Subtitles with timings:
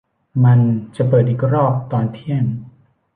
[0.45, 0.59] มัน
[0.95, 2.43] จะเปิดอีกรอบตอนเที่ยง